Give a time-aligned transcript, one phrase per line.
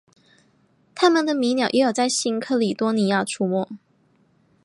[0.95, 3.67] 它们的迷鸟也有在新喀里多尼亚出没。